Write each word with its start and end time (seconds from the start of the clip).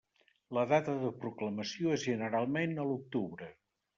La 0.57 0.61
data 0.71 0.95
de 1.01 1.11
proclamació 1.25 1.93
és 1.97 2.07
generalment 2.07 2.73
a 2.85 2.89
l'octubre. 2.93 3.51